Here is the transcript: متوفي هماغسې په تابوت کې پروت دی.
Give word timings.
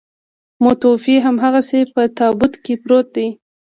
متوفي 0.63 1.15
هماغسې 1.25 1.81
په 1.93 2.01
تابوت 2.17 2.53
کې 2.63 2.73
پروت 2.83 3.07
دی. 3.15 3.27